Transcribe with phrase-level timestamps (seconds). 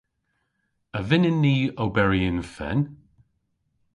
[0.97, 2.79] A vynnyn ni oberi yn fen?